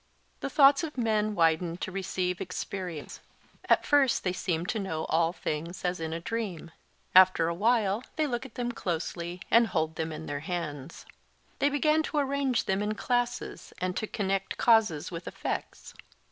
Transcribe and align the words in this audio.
The 0.39 0.49
thoughts 0.49 0.83
of 0.83 0.97
men 0.97 1.35
widened 1.35 1.79
to 1.81 1.91
receive 1.91 2.41
experience; 2.41 3.19
at 3.69 3.85
first 3.85 4.23
they 4.23 4.33
seemed 4.33 4.67
to 4.69 4.79
know 4.79 5.03
all 5.09 5.31
things 5.31 5.85
as 5.85 5.99
in 5.99 6.11
a 6.11 6.19
dream: 6.19 6.71
after 7.13 7.47
a 7.47 7.53
while 7.53 8.03
they 8.15 8.25
look 8.25 8.43
at 8.43 8.55
them 8.55 8.71
closely 8.71 9.41
and 9.51 9.67
hold 9.67 9.97
them 9.97 10.11
in 10.11 10.25
their 10.25 10.39
hands. 10.39 11.05
They 11.59 11.69
begin 11.69 12.01
to 12.01 12.17
arrange 12.17 12.63
them 12.65 12.81
in 12.81 12.95
classes 12.95 13.73
and 13.77 13.95
to 13.95 14.07
connect 14.07 14.57
causes 14.57 15.11
with 15.11 15.27
effects. 15.27 15.93